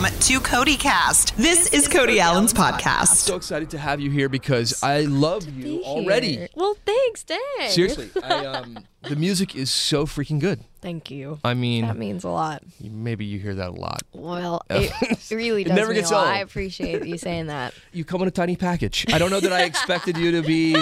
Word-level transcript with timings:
Welcome 0.00 0.16
to 0.20 0.38
Cody 0.40 0.76
Cast. 0.76 1.36
This, 1.36 1.72
is, 1.72 1.88
Cody 1.88 2.20
Alan's 2.20 2.54
podcast. 2.54 3.00
I'm 3.00 3.16
So 3.16 3.34
excited 3.34 3.68
to 3.70 3.78
have 3.78 3.98
you 3.98 4.12
here 4.12 4.28
because 4.28 4.80
I 4.80 5.00
love 5.00 5.48
you 5.58 5.82
already. 5.82 6.36
Here. 6.36 6.48
Well, 6.54 6.76
thanks, 6.86 7.24
dang. 7.24 7.40
Seriously, 7.68 8.08
I, 8.22 8.46
um, 8.46 8.78
the 9.02 9.16
music 9.16 9.56
is 9.56 9.72
so 9.72 10.06
freaking 10.06 10.38
good. 10.38 10.62
Thank 10.80 11.10
you. 11.10 11.40
I 11.42 11.54
mean, 11.54 11.84
That 11.84 11.96
means 11.96 12.22
a 12.22 12.28
lot. 12.28 12.62
maybe 12.80 13.24
you 13.24 13.40
hear 13.40 13.56
that 13.56 13.70
a 13.70 13.72
lot. 13.72 14.02
Well, 14.12 14.62
it 14.70 14.92
really 15.32 15.64
does 15.64 15.74
never 15.74 15.92
gets 15.92 16.12
old. 16.12 16.24
I 16.28 16.38
appreciate 16.38 17.04
you 17.04 17.18
saying 17.18 17.48
that. 17.48 17.74
You 17.92 18.04
come 18.04 18.22
in 18.22 18.28
a 18.28 18.30
tiny 18.30 18.54
package. 18.54 19.04
I 19.12 19.18
don't 19.18 19.30
know 19.30 19.40
that 19.40 19.52
I 19.52 19.64
expected 19.64 20.16
you 20.16 20.30
to 20.32 20.42
be 20.42 20.74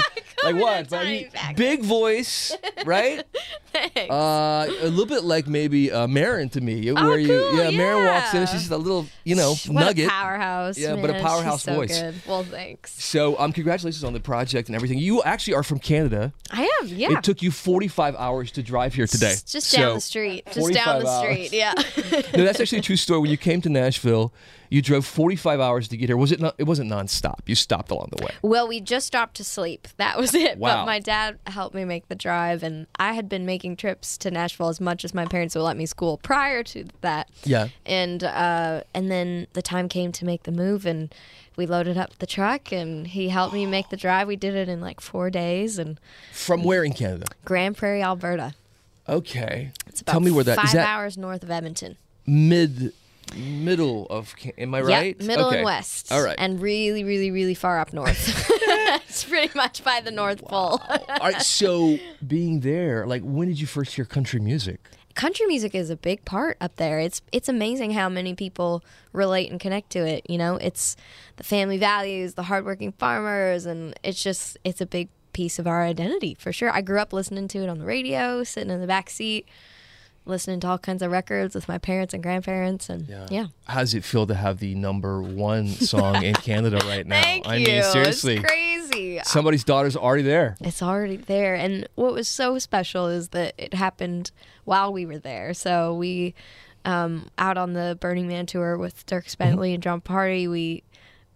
like 0.44 0.56
what, 0.56 0.90
but 0.90 0.98
tiny 1.04 1.22
you- 1.22 1.30
package. 1.32 1.56
big 1.56 1.82
voice, 1.82 2.54
right? 2.84 3.24
Thanks. 3.96 4.12
Uh, 4.12 4.66
a 4.82 4.88
little 4.88 5.06
bit 5.06 5.24
like 5.24 5.46
maybe 5.46 5.90
uh, 5.90 6.06
Maren 6.06 6.48
to 6.50 6.60
me, 6.60 6.90
where 6.92 7.04
Oh, 7.04 7.14
you, 7.14 7.28
cool, 7.28 7.56
yeah, 7.56 7.70
Maren 7.70 8.04
walks 8.04 8.34
in, 8.34 8.40
yeah. 8.40 8.46
she's 8.46 8.60
just 8.60 8.70
a 8.70 8.76
little, 8.76 9.06
you 9.24 9.34
know, 9.34 9.54
what 9.68 9.80
nugget. 9.84 10.06
a 10.06 10.10
powerhouse. 10.10 10.76
Yeah, 10.78 10.96
but 10.96 11.10
a 11.10 11.14
powerhouse 11.14 11.60
She's 11.60 11.62
so 11.64 11.74
voice. 11.74 12.00
Good. 12.00 12.14
Well, 12.26 12.44
thanks. 12.44 13.02
So, 13.02 13.38
um, 13.38 13.52
congratulations 13.52 14.04
on 14.04 14.12
the 14.12 14.20
project 14.20 14.68
and 14.68 14.76
everything. 14.76 14.98
You 14.98 15.22
actually 15.22 15.54
are 15.54 15.62
from 15.62 15.78
Canada. 15.78 16.32
I 16.50 16.68
am. 16.82 16.88
Yeah. 16.88 17.12
It 17.18 17.24
took 17.24 17.42
you 17.42 17.50
45 17.50 18.14
hours 18.16 18.50
to 18.52 18.62
drive 18.62 18.94
here 18.94 19.06
today. 19.06 19.30
Just- 19.30 19.48
Just 19.52 19.72
down 19.72 19.94
the 19.94 20.00
street. 20.00 20.44
Just 20.52 20.72
down 20.74 21.00
45 21.00 21.02
the 21.02 21.08
hours. 21.08 21.18
street. 21.48 21.52
Yeah. 21.52 21.72
no, 22.36 22.44
that's 22.44 22.60
actually 22.60 22.78
a 22.78 22.82
true 22.82 22.96
story. 22.96 23.20
When 23.20 23.30
you 23.30 23.36
came 23.38 23.60
to 23.62 23.68
Nashville, 23.70 24.32
you 24.68 24.82
drove 24.82 25.06
45 25.06 25.60
hours 25.60 25.88
to 25.88 25.96
get 25.96 26.08
here. 26.08 26.16
Was 26.16 26.32
it 26.32 26.40
not? 26.40 26.54
It 26.58 26.64
wasn't 26.64 26.90
nonstop. 26.90 27.38
You 27.46 27.54
stopped 27.54 27.90
along 27.92 28.08
the 28.16 28.24
way. 28.24 28.32
Well, 28.42 28.66
we 28.66 28.80
just 28.80 29.06
stopped 29.06 29.36
to 29.36 29.44
sleep. 29.44 29.86
That 29.96 30.18
was 30.18 30.34
it. 30.34 30.58
Wow. 30.58 30.80
But 30.80 30.86
my 30.86 30.98
dad 30.98 31.38
helped 31.46 31.74
me 31.74 31.84
make 31.84 32.08
the 32.08 32.16
drive, 32.16 32.64
and 32.64 32.88
I 32.98 33.12
had 33.12 33.28
been 33.28 33.46
making 33.46 33.76
trips 33.76 33.85
to 33.94 34.30
Nashville 34.30 34.68
as 34.68 34.80
much 34.80 35.04
as 35.04 35.14
my 35.14 35.24
parents 35.24 35.54
would 35.54 35.62
let 35.62 35.76
me 35.76 35.86
school 35.86 36.18
prior 36.18 36.62
to 36.64 36.84
that. 37.00 37.28
Yeah. 37.44 37.68
And 37.84 38.24
uh, 38.24 38.82
and 38.94 39.10
then 39.10 39.46
the 39.52 39.62
time 39.62 39.88
came 39.88 40.12
to 40.12 40.24
make 40.24 40.44
the 40.44 40.52
move, 40.52 40.86
and 40.86 41.14
we 41.56 41.66
loaded 41.66 41.96
up 41.96 42.18
the 42.18 42.26
truck, 42.26 42.72
and 42.72 43.06
he 43.06 43.28
helped 43.28 43.54
me 43.54 43.66
make 43.66 43.88
the 43.88 43.96
drive. 43.96 44.28
We 44.28 44.36
did 44.36 44.54
it 44.54 44.68
in 44.68 44.80
like 44.80 45.00
four 45.00 45.30
days, 45.30 45.78
and 45.78 45.98
From 46.32 46.62
where 46.62 46.84
in 46.84 46.92
Canada? 46.92 47.26
Grande 47.44 47.76
Prairie, 47.76 48.02
Alberta. 48.02 48.54
Okay. 49.08 49.70
It's 49.86 50.00
about 50.00 50.12
Tell 50.12 50.20
me 50.20 50.30
where 50.30 50.44
that 50.44 50.56
five 50.56 50.66
is. 50.66 50.72
That 50.72 50.88
hours 50.88 51.16
north 51.16 51.42
of 51.42 51.50
Edmonton. 51.50 51.96
mid, 52.26 52.92
middle 53.36 54.06
of? 54.10 54.34
Am 54.58 54.74
I 54.74 54.80
right? 54.80 55.20
Middle 55.20 55.46
okay. 55.46 55.58
and 55.58 55.64
west. 55.64 56.12
All 56.12 56.22
right. 56.22 56.36
And 56.38 56.60
really, 56.60 57.04
really, 57.04 57.30
really 57.30 57.54
far 57.54 57.78
up 57.78 57.92
north. 57.92 58.50
it's 58.86 59.24
pretty 59.24 59.52
much 59.56 59.84
by 59.84 60.00
the 60.00 60.10
North 60.10 60.44
Pole. 60.44 60.80
All 60.88 61.06
right. 61.20 61.42
So 61.42 61.98
being 62.26 62.60
there, 62.60 63.06
like, 63.06 63.22
when 63.22 63.48
did 63.48 63.60
you 63.60 63.66
first 63.66 63.94
hear 63.94 64.04
country 64.04 64.40
music? 64.40 64.80
country 65.16 65.46
music 65.46 65.74
is 65.74 65.90
a 65.90 65.96
big 65.96 66.24
part 66.24 66.56
up 66.60 66.76
there. 66.76 67.00
It's 67.00 67.22
it's 67.32 67.48
amazing 67.48 67.92
how 67.92 68.08
many 68.08 68.34
people 68.34 68.84
relate 69.12 69.50
and 69.50 69.58
connect 69.58 69.90
to 69.90 70.06
it. 70.06 70.28
You 70.28 70.38
know, 70.38 70.56
it's 70.56 70.94
the 71.36 71.42
family 71.42 71.78
values, 71.78 72.34
the 72.34 72.44
hardworking 72.44 72.92
farmers, 72.92 73.66
and 73.66 73.98
it's 74.04 74.22
just 74.22 74.56
it's 74.62 74.80
a 74.80 74.86
big 74.86 75.08
piece 75.32 75.58
of 75.58 75.66
our 75.66 75.82
identity 75.82 76.36
for 76.38 76.52
sure. 76.52 76.70
I 76.70 76.82
grew 76.82 77.00
up 77.00 77.12
listening 77.12 77.48
to 77.48 77.58
it 77.58 77.68
on 77.68 77.78
the 77.78 77.84
radio, 77.84 78.44
sitting 78.44 78.70
in 78.70 78.80
the 78.80 78.86
back 78.86 79.10
seat, 79.10 79.48
listening 80.26 80.60
to 80.60 80.68
all 80.68 80.78
kinds 80.78 81.02
of 81.02 81.10
records 81.10 81.54
with 81.54 81.68
my 81.68 81.78
parents 81.78 82.12
and 82.12 82.22
grandparents, 82.22 82.88
and 82.90 83.08
yeah. 83.30 83.46
How 83.66 83.80
does 83.80 83.94
it 83.94 84.04
feel 84.04 84.26
to 84.26 84.34
have 84.34 84.58
the 84.58 84.74
number 84.74 85.22
one 85.22 85.68
song 85.68 86.22
in 86.22 86.34
Canada 86.34 86.78
right 86.86 87.06
now? 87.06 87.22
Thank 87.22 87.46
I 87.48 87.56
you. 87.56 87.66
mean, 87.66 87.82
seriously, 87.84 88.36
it's 88.36 88.44
crazy. 88.46 89.20
somebody's 89.24 89.64
daughter's 89.64 89.96
already 89.96 90.22
there. 90.22 90.56
It's 90.60 90.82
already 90.82 91.16
there. 91.16 91.54
And 91.54 91.88
what 91.94 92.12
was 92.12 92.28
so 92.28 92.58
special 92.58 93.06
is 93.06 93.28
that 93.30 93.54
it 93.56 93.74
happened 93.74 94.30
while 94.64 94.92
we 94.92 95.06
were 95.06 95.18
there. 95.18 95.54
So 95.54 95.94
we, 95.94 96.34
um, 96.84 97.28
out 97.38 97.56
on 97.58 97.72
the 97.72 97.96
Burning 98.00 98.28
Man 98.28 98.46
tour 98.46 98.76
with 98.76 99.06
Dierks 99.06 99.36
Bentley 99.36 99.74
and 99.74 99.82
Jon 99.82 100.00
Pardi, 100.00 100.48
we 100.50 100.82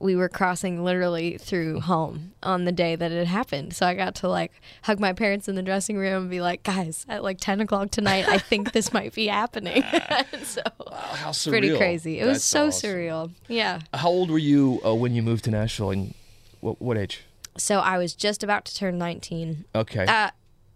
we 0.00 0.16
were 0.16 0.28
crossing 0.28 0.82
literally 0.82 1.36
through 1.36 1.80
home 1.80 2.32
on 2.42 2.64
the 2.64 2.72
day 2.72 2.96
that 2.96 3.12
it 3.12 3.26
happened. 3.26 3.74
So 3.74 3.86
I 3.86 3.94
got 3.94 4.14
to 4.16 4.28
like 4.28 4.50
hug 4.82 4.98
my 4.98 5.12
parents 5.12 5.46
in 5.46 5.54
the 5.54 5.62
dressing 5.62 5.98
room 5.98 6.22
and 6.22 6.30
be 6.30 6.40
like, 6.40 6.62
guys, 6.62 7.04
at 7.08 7.22
like 7.22 7.38
10 7.38 7.60
o'clock 7.60 7.90
tonight, 7.90 8.26
I 8.26 8.38
think 8.38 8.72
this 8.72 8.92
might 8.94 9.14
be 9.14 9.26
happening. 9.28 9.82
so 10.42 10.62
How 10.90 11.30
surreal. 11.30 11.48
pretty 11.50 11.76
crazy. 11.76 12.18
It 12.18 12.24
was 12.24 12.42
so 12.42 12.68
awesome. 12.68 12.90
surreal. 12.90 13.30
Yeah. 13.46 13.80
How 13.92 14.08
old 14.08 14.30
were 14.30 14.38
you 14.38 14.80
uh, 14.84 14.94
when 14.94 15.14
you 15.14 15.22
moved 15.22 15.44
to 15.44 15.50
Nashville? 15.50 15.90
And 15.90 16.14
what, 16.60 16.80
what 16.80 16.96
age? 16.96 17.22
So 17.58 17.80
I 17.80 17.98
was 17.98 18.14
just 18.14 18.42
about 18.42 18.64
to 18.66 18.74
turn 18.74 18.96
19. 18.96 19.66
Okay. 19.74 20.06
Uh, 20.06 20.30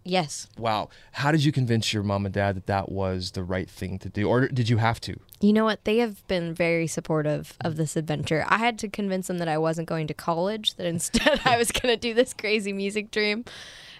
yes. 0.05 0.47
Wow. 0.57 0.89
How 1.11 1.31
did 1.31 1.43
you 1.43 1.51
convince 1.51 1.91
your 1.91 2.03
mom 2.03 2.25
and 2.25 2.33
dad 2.33 2.55
that 2.55 2.67
that 2.67 2.91
was 2.91 3.31
the 3.31 3.43
right 3.43 3.69
thing 3.69 3.99
to 3.99 4.09
do? 4.09 4.29
Or 4.29 4.47
did 4.47 4.69
you 4.69 4.77
have 4.77 5.01
to? 5.01 5.19
You 5.41 5.51
know 5.51 5.65
what? 5.65 5.83
They 5.83 5.97
have 5.97 6.25
been 6.27 6.53
very 6.53 6.87
supportive 6.87 7.57
of 7.61 7.75
this 7.75 7.97
adventure. 7.97 8.45
I 8.47 8.57
had 8.57 8.79
to 8.79 8.87
convince 8.87 9.27
them 9.27 9.39
that 9.39 9.49
I 9.49 9.57
wasn't 9.57 9.89
going 9.89 10.07
to 10.07 10.13
college, 10.13 10.75
that 10.75 10.85
instead 10.85 11.41
I 11.45 11.57
was 11.57 11.71
going 11.71 11.93
to 11.93 11.97
do 11.99 12.13
this 12.13 12.33
crazy 12.33 12.71
music 12.71 13.11
dream. 13.11 13.43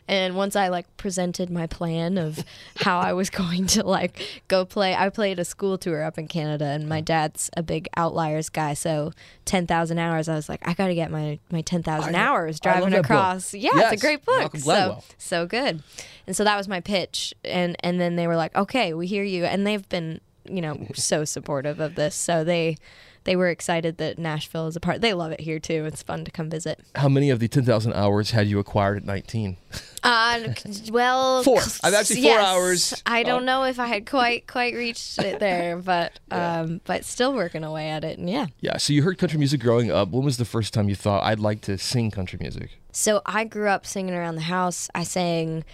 And 0.07 0.35
once 0.35 0.55
I 0.55 0.67
like 0.67 0.85
presented 0.97 1.49
my 1.49 1.65
plan 1.67 2.17
of 2.17 2.43
how 2.77 2.99
I 2.99 3.13
was 3.13 3.29
going 3.41 3.65
to 3.67 3.83
like 3.85 4.43
go 4.47 4.65
play, 4.65 4.95
I 4.95 5.09
played 5.09 5.39
a 5.39 5.45
school 5.45 5.77
tour 5.77 6.03
up 6.03 6.17
in 6.17 6.27
Canada, 6.27 6.65
and 6.65 6.87
my 6.87 7.01
dad's 7.01 7.49
a 7.57 7.63
big 7.63 7.87
outliers 7.97 8.49
guy. 8.49 8.73
So 8.75 9.13
ten 9.45 9.65
thousand 9.65 9.97
hours, 9.99 10.29
I 10.29 10.35
was 10.35 10.47
like, 10.47 10.67
I 10.67 10.73
got 10.73 10.87
to 10.87 10.95
get 10.95 11.09
my 11.11 11.39
my 11.51 11.61
ten 11.61 11.81
thousand 11.81 12.15
hours 12.15 12.59
driving 12.59 12.93
across. 12.93 13.53
Yeah, 13.53 13.71
Yes, 13.73 13.93
it's 13.93 14.03
a 14.03 14.05
great 14.05 14.23
book. 14.25 14.55
So 14.57 15.03
so 15.17 15.45
good. 15.45 15.81
And 16.27 16.35
so 16.35 16.43
that 16.43 16.57
was 16.57 16.67
my 16.67 16.81
pitch, 16.81 17.33
and 17.43 17.75
and 17.81 17.99
then 17.99 18.15
they 18.15 18.27
were 18.27 18.35
like, 18.35 18.55
okay, 18.55 18.93
we 18.93 19.07
hear 19.07 19.23
you, 19.23 19.45
and 19.45 19.65
they've 19.65 19.87
been 19.89 20.21
you 20.49 20.61
know 20.61 20.87
so 20.95 21.25
supportive 21.25 21.79
of 21.79 21.95
this. 21.95 22.15
So 22.15 22.43
they 22.43 22.77
they 23.25 23.35
were 23.35 23.49
excited 23.49 23.97
that 23.97 24.19
Nashville 24.19 24.67
is 24.67 24.75
a 24.75 24.79
part. 24.79 25.01
They 25.01 25.13
love 25.13 25.31
it 25.31 25.41
here 25.41 25.57
too. 25.59 25.85
It's 25.85 26.03
fun 26.03 26.25
to 26.25 26.31
come 26.31 26.47
visit. 26.47 26.79
How 26.93 27.09
many 27.09 27.31
of 27.31 27.39
the 27.39 27.47
10,000 27.47 27.91
hours 27.93 28.29
had 28.29 28.45
you 28.47 28.59
acquired 28.59 28.97
at 28.97 29.03
19? 29.05 29.57
Uh, 30.03 30.49
well, 30.91 31.41
Four. 31.41 31.59
I've 31.83 31.95
actually 31.95 32.17
four 32.21 32.31
yes. 32.33 32.45
hours. 32.47 33.01
I 33.07 33.23
don't 33.23 33.41
Oh. 33.41 33.45
know 33.45 33.63
if 33.63 33.79
I 33.79 33.87
had 33.87 34.05
quite 34.05 34.45
quite 34.45 34.75
reached 34.75 35.17
it 35.17 35.39
there, 35.47 35.75
but 35.77 36.19
um, 36.29 36.81
but 36.85 37.03
still 37.03 37.33
working 37.33 37.63
away 37.63 37.89
at 37.89 38.03
it. 38.03 38.19
And 38.19 38.29
yeah. 38.29 38.45
Yeah. 38.59 38.77
So 38.77 38.93
you 38.93 39.01
heard 39.01 39.17
country 39.17 39.39
music 39.39 39.59
growing 39.59 39.89
up. 39.89 40.09
When 40.09 40.23
was 40.23 40.37
the 40.37 40.45
first 40.45 40.71
time 40.71 40.87
you 40.87 40.95
thought, 40.95 41.23
I'd 41.23 41.39
like 41.39 41.61
to 41.61 41.79
sing 41.79 42.11
country 42.11 42.37
music? 42.39 42.79
So 42.91 43.23
I 43.25 43.43
grew 43.45 43.69
up 43.69 43.87
singing 43.87 44.13
around 44.13 44.35
the 44.35 44.41
house. 44.41 44.87
I 44.93 45.03
sang. 45.03 45.65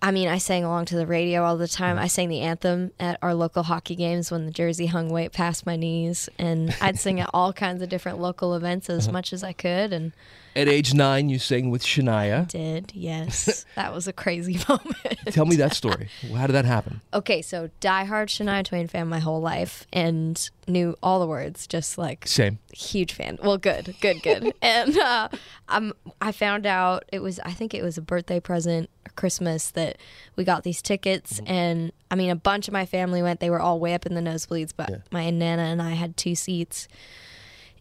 I 0.00 0.12
mean, 0.12 0.28
I 0.28 0.38
sang 0.38 0.62
along 0.64 0.84
to 0.86 0.96
the 0.96 1.06
radio 1.06 1.42
all 1.44 1.56
the 1.56 1.66
time. 1.66 1.98
I 1.98 2.06
sang 2.06 2.28
the 2.28 2.40
anthem 2.40 2.92
at 3.00 3.18
our 3.20 3.34
local 3.34 3.64
hockey 3.64 3.96
games 3.96 4.30
when 4.30 4.46
the 4.46 4.52
jersey 4.52 4.86
hung 4.86 5.08
way 5.08 5.28
past 5.28 5.66
my 5.66 5.74
knees, 5.74 6.28
and 6.38 6.74
I'd 6.80 6.98
sing 7.00 7.18
at 7.20 7.28
all 7.34 7.52
kinds 7.52 7.82
of 7.82 7.88
different 7.88 8.20
local 8.20 8.54
events 8.54 8.88
as 8.88 9.10
much 9.10 9.32
as 9.32 9.42
I 9.42 9.52
could, 9.52 9.92
and 9.92 10.12
At 10.54 10.68
age 10.68 10.94
nine, 10.94 11.28
you 11.28 11.40
sang 11.40 11.70
with 11.70 11.82
Shania. 11.82 12.46
did. 12.46 12.92
Yes, 12.94 13.66
that 13.74 13.92
was 13.92 14.06
a 14.06 14.12
crazy 14.12 14.60
moment. 14.68 14.96
Tell 15.32 15.46
me 15.46 15.56
that 15.56 15.74
story. 15.74 16.08
How 16.32 16.46
did 16.46 16.52
that 16.52 16.64
happen? 16.64 17.00
Okay, 17.12 17.42
so 17.42 17.68
diehard 17.80 18.28
Shania 18.28 18.64
Twain 18.64 18.86
fan 18.86 19.08
my 19.08 19.18
whole 19.18 19.40
life, 19.40 19.84
and 19.92 20.48
knew 20.68 20.96
all 21.02 21.18
the 21.18 21.26
words, 21.26 21.66
just 21.66 21.98
like 21.98 22.28
Same. 22.28 22.60
huge 22.72 23.12
fan. 23.14 23.36
Well, 23.42 23.58
good, 23.58 23.96
good, 24.00 24.22
good. 24.22 24.54
and 24.62 24.96
uh, 24.96 25.28
um, 25.68 25.92
I 26.20 26.30
found 26.30 26.66
out 26.66 27.04
it 27.12 27.18
was 27.20 27.40
I 27.40 27.50
think 27.52 27.74
it 27.74 27.82
was 27.82 27.98
a 27.98 28.02
birthday 28.02 28.38
present 28.38 28.90
Christmas 29.18 29.70
that 29.72 29.98
we 30.36 30.44
got 30.44 30.62
these 30.62 30.80
tickets, 30.80 31.34
mm-hmm. 31.34 31.52
and 31.52 31.92
I 32.10 32.14
mean 32.14 32.30
a 32.30 32.36
bunch 32.36 32.68
of 32.68 32.72
my 32.72 32.86
family 32.86 33.20
went. 33.20 33.40
They 33.40 33.50
were 33.50 33.60
all 33.60 33.78
way 33.78 33.92
up 33.92 34.06
in 34.06 34.14
the 34.14 34.22
nosebleeds, 34.22 34.72
but 34.74 35.02
my 35.12 35.28
nana 35.28 35.62
and 35.62 35.82
I 35.82 35.90
had 35.90 36.16
two 36.16 36.34
seats 36.34 36.88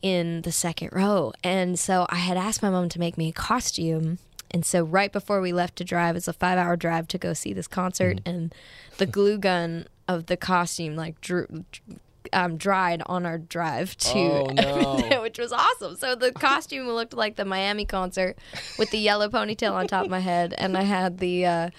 in 0.02 0.42
the 0.42 0.52
second 0.52 0.90
row, 0.92 1.32
and 1.44 1.80
so 1.80 2.06
I 2.10 2.18
had 2.18 2.36
asked 2.36 2.62
my 2.62 2.70
mom 2.70 2.90
to 2.90 3.00
make 3.00 3.18
me 3.18 3.30
a 3.30 3.34
costume. 3.34 4.18
And 4.50 4.66
so 4.66 4.84
right 4.84 5.12
before 5.12 5.42
we 5.42 5.52
left 5.52 5.76
to 5.76 5.84
drive, 5.84 6.16
it's 6.16 6.30
a 6.30 6.34
five-hour 6.34 6.78
drive 6.78 7.08
to 7.10 7.18
go 7.18 7.34
see 7.34 7.54
this 7.54 7.68
concert, 7.68 8.18
mm-hmm. 8.18 8.30
and 8.30 8.56
the 8.98 9.06
glue 9.06 9.38
gun 9.38 9.88
of 10.08 10.28
the 10.28 10.38
costume 10.38 10.96
like 10.96 11.20
drew, 11.22 11.66
um, 12.34 12.58
dried 12.58 13.02
on 13.06 13.26
our 13.26 13.38
drive 13.38 13.96
to 13.98 14.10
Oh, 14.20 14.46
no. 15.12 15.22
which 15.22 15.40
was 15.40 15.52
awesome. 15.52 15.96
So 15.96 16.16
the 16.16 16.32
costume 16.32 16.88
looked 16.88 17.14
like 17.14 17.36
the 17.36 17.46
Miami 17.46 17.86
concert 17.86 18.38
with 18.78 18.90
the 18.92 18.98
yellow 19.00 19.30
ponytail 19.30 19.74
on 19.74 19.88
top 19.88 20.06
of 20.06 20.12
my 20.12 20.20
head, 20.20 20.54
and 20.58 20.78
I 20.78 20.84
had 20.84 21.18
the 21.20 21.46
uh, 21.46 21.70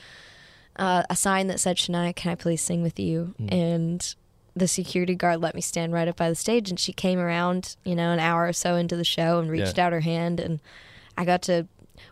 uh, 0.76 1.02
a 1.10 1.16
sign 1.16 1.46
that 1.48 1.60
said, 1.60 1.76
"Shania, 1.76 2.14
can 2.14 2.30
I 2.32 2.34
please 2.34 2.62
sing 2.62 2.82
with 2.82 2.98
you?" 3.00 3.34
And 3.48 4.14
the 4.54 4.68
security 4.68 5.14
guard 5.14 5.40
let 5.40 5.54
me 5.54 5.60
stand 5.60 5.92
right 5.92 6.08
up 6.08 6.16
by 6.16 6.28
the 6.28 6.34
stage, 6.34 6.68
and 6.70 6.78
she 6.80 6.92
came 6.92 7.18
around, 7.18 7.76
you 7.84 7.94
know, 7.94 8.10
an 8.12 8.18
hour 8.18 8.46
or 8.46 8.52
so 8.52 8.74
into 8.76 8.96
the 8.96 9.04
show 9.04 9.38
and 9.38 9.50
reached 9.50 9.78
Yeah. 9.78 9.86
out 9.86 9.92
her 9.92 10.00
hand, 10.00 10.40
and 10.40 10.60
I 11.16 11.24
got 11.24 11.42
to 11.42 11.66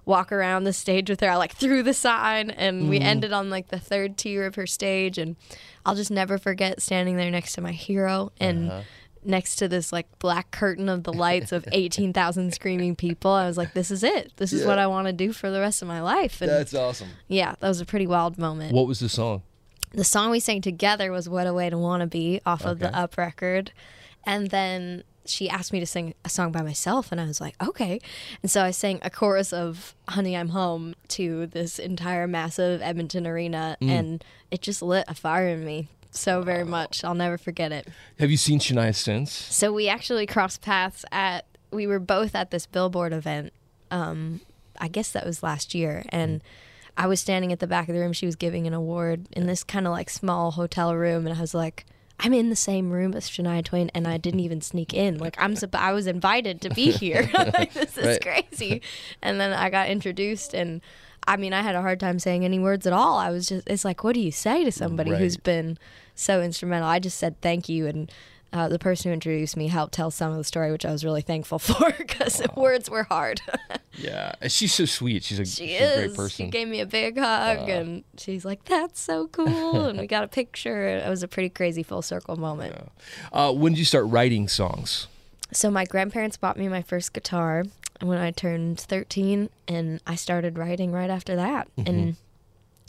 walk 0.05 0.33
around 0.33 0.65
the 0.65 0.73
stage 0.73 1.11
with 1.11 1.21
her. 1.21 1.31
I 1.31 1.37
like 1.37 1.55
threw 1.55 1.83
the 1.83 1.95
sign, 1.95 2.51
and 2.51 2.89
we 2.89 2.99
mm-hmm. 2.99 3.07
ended 3.07 3.33
on 3.33 3.51
like 3.51 3.69
the 3.69 3.79
third 3.79 4.17
tier 4.17 4.47
of 4.47 4.55
her 4.55 4.67
stage, 4.67 5.19
and 5.19 5.37
I'll 5.85 5.95
just 5.95 6.11
never 6.11 6.39
forget 6.39 6.83
standing 6.83 7.17
there 7.17 7.31
next 7.31 7.55
to 7.55 7.61
my 7.61 7.73
hero 7.73 8.33
and 8.39 8.71
uh-huh. 8.71 8.83
next 9.25 9.57
to 9.57 9.69
this 9.69 9.93
like 9.93 10.07
black 10.19 10.51
curtain 10.51 10.89
of 10.89 11.05
the 11.05 11.13
lights 11.13 11.53
of 11.53 11.67
18,000 11.73 12.55
screaming 12.55 12.97
people. 12.97 13.31
I 13.31 13.47
was 13.47 13.57
like, 13.57 13.75
this 13.75 13.91
is 13.91 14.03
it. 14.03 14.33
This 14.37 14.53
is 14.53 14.67
what 14.67 14.79
I 14.79 14.87
want 14.87 15.07
to 15.07 15.13
do 15.13 15.33
for 15.33 15.51
the 15.51 15.61
rest 15.61 15.83
of 15.83 15.89
my 15.89 16.01
life. 16.01 16.41
And 16.41 16.75
awesome. 16.75 17.09
yeah, 17.29 17.55
that 17.61 17.69
was 17.69 17.81
a 17.81 17.87
pretty 17.87 18.07
wild 18.07 18.39
moment. 18.39 18.73
What 18.73 18.87
was 18.87 19.01
the 19.01 19.09
song? 19.09 19.43
the 19.97 20.05
song 20.05 20.31
we 20.31 20.41
sang 20.41 20.61
together 20.61 21.11
was 21.11 21.29
What 21.29 21.47
a 21.47 21.55
Way 21.55 21.71
to 21.71 21.79
Wanna 21.79 22.07
Be 22.07 22.41
off 22.45 22.65
of 22.65 22.79
the 22.79 22.95
Up 22.95 23.17
record. 23.17 23.73
And 24.25 24.51
then 24.51 25.05
she 25.29 25.49
asked 25.49 25.73
me 25.73 25.81
to 25.81 25.87
sing 25.87 26.15
a 26.25 26.29
song 26.29 26.53
by 26.53 26.63
myself, 26.63 27.13
and 27.13 27.21
I 27.21 27.25
was 27.25 27.41
like, 27.41 27.55
okay. 27.63 28.01
And 28.43 28.51
so 28.51 28.63
I 28.63 28.71
sang 28.71 29.01
a 29.03 29.11
chorus 29.11 29.53
of 29.53 29.95
Honey, 30.09 30.37
I'm 30.37 30.51
Home 30.51 30.95
to 31.09 31.47
this 31.47 31.79
entire 31.79 32.27
massive 32.27 32.83
Edmonton 32.83 33.27
arena, 33.27 33.77
and 33.81 34.25
it 34.51 34.63
just 34.63 34.83
lit 34.83 35.05
a 35.09 35.15
fire 35.15 35.49
in 35.49 35.65
me 35.65 35.89
so 36.11 36.43
very 36.43 36.65
much. 36.65 37.05
I'll 37.05 37.15
never 37.15 37.39
forget 37.39 37.73
it. 37.73 37.89
Have 38.19 38.31
you 38.31 38.37
seen 38.37 38.59
Shania 38.59 38.95
since? 38.95 39.33
So 39.33 39.73
we 39.73 39.89
actually 39.89 40.27
crossed 40.27 40.63
paths 40.63 41.05
at, 41.13 41.45
we 41.71 41.87
were 41.87 41.99
both 41.99 42.35
at 42.35 42.51
this 42.51 42.67
billboard 42.67 43.13
event. 43.13 43.53
Um, 43.91 44.41
I 44.81 44.89
guess 44.89 45.13
that 45.13 45.25
was 45.25 45.43
last 45.43 45.75
year. 45.75 46.05
And 46.09 46.43
I 46.97 47.07
was 47.07 47.21
standing 47.21 47.53
at 47.53 47.61
the 47.61 47.67
back 47.67 47.89
of 47.89 47.95
the 47.95 48.01
room. 48.01 48.13
She 48.13 48.27
was 48.27 48.37
giving 48.37 48.67
an 48.67 48.75
award 48.75 49.27
in 49.33 49.47
this 49.47 49.63
kind 49.63 49.87
of 49.87 49.93
like 49.93 50.11
small 50.11 50.53
hotel 50.53 50.95
room. 50.95 51.27
And 51.27 51.37
I 51.37 51.41
was 51.41 51.55
like, 51.55 51.85
I'm 52.19 52.33
in 52.33 52.49
the 52.51 52.57
same 52.57 52.91
room 52.91 53.15
as 53.15 53.29
Shania 53.29 53.63
Twain, 53.65 53.91
and 53.95 54.09
I 54.09 54.17
didn't 54.17 54.41
even 54.41 54.61
sneak 54.61 54.95
in. 54.95 55.19
Like 55.19 55.37
I'm, 55.39 55.55
I 55.75 55.93
was 55.93 56.07
invited 56.07 56.61
to 56.63 56.71
be 56.71 56.91
here. 57.03 57.29
like 57.35 57.73
this 57.75 57.97
is 57.99 58.07
Right. 58.07 58.21
crazy. 58.51 58.83
And 59.23 59.39
then 59.41 59.53
I 59.53 59.69
got 59.71 59.89
introduced, 59.89 60.55
and 60.55 60.81
I 61.29 61.37
mean, 61.37 61.53
I 61.53 61.61
had 61.63 61.75
a 61.75 61.83
hard 61.83 62.01
time 62.01 62.19
saying 62.19 62.45
any 62.45 62.59
words 62.59 62.87
at 62.87 62.93
all. 62.93 63.19
I 63.19 63.31
was 63.31 63.47
just, 63.49 63.69
it's 63.69 63.85
like, 63.85 64.03
what 64.05 64.15
do 64.15 64.21
you 64.21 64.31
say 64.33 64.65
to 64.65 64.73
somebody 64.73 65.11
who's 65.19 65.37
been 65.37 65.77
so 66.15 66.41
instrumental? 66.41 66.89
I 66.89 66.99
just 67.01 67.19
said 67.19 67.41
thank 67.43 67.69
you, 67.69 67.87
and 67.87 68.11
uh, 68.53 68.69
the 68.69 68.79
person 68.79 69.11
who 69.11 69.15
introduced 69.15 69.57
me 69.57 69.69
helped 69.69 69.95
tell 69.95 70.11
some 70.11 70.31
of 70.33 70.39
the 70.39 70.45
story, 70.45 70.73
which 70.73 70.85
I 70.87 70.93
was 70.93 71.05
really 71.05 71.23
thankful 71.23 71.59
for 71.61 71.93
because 71.97 72.39
the 72.39 72.51
words 72.57 72.89
were 72.91 73.05
hard. 73.05 73.41
Yeah, 73.99 74.35
she's 74.49 74.75
so 74.75 74.85
sweet. 74.85 75.25
She's 75.25 75.39
a, 75.39 75.47
she 75.47 75.69
she's 75.69 75.81
a 75.81 76.05
is. 76.05 76.17
great 76.19 76.31
She 76.31 76.47
gave 76.49 76.69
me 76.69 76.81
a 76.81 76.87
big 76.87 77.17
hug, 77.17 77.67
and 77.71 78.05
she's 78.19 78.45
like, 78.45 78.63
"That's 78.67 79.01
so 79.01 79.27
cool," 79.29 79.87
and 79.87 79.99
we 79.99 80.07
got 80.17 80.23
a 80.23 80.29
picture. 80.29 80.87
It 80.87 81.09
was 81.09 81.23
a 81.23 81.29
pretty 81.29 81.49
crazy 81.49 81.83
full 81.83 82.03
circle 82.03 82.37
moment. 82.37 82.75
Uh, 83.33 83.55
when 83.55 83.73
did 83.73 83.79
you 83.79 83.87
start 83.87 84.05
writing 84.09 84.49
songs? 84.49 85.07
So 85.51 85.71
my 85.71 85.87
grandparents 85.87 86.37
bought 86.37 86.59
me 86.59 86.69
my 86.69 86.83
first 86.83 87.15
guitar 87.15 87.65
when 88.03 88.19
I 88.19 88.33
turned 88.33 88.81
13 88.81 89.49
and 89.69 90.01
I 90.07 90.15
started 90.15 90.59
writing 90.59 90.93
right 90.93 91.09
after 91.09 91.37
that. 91.37 91.69
And 91.79 92.17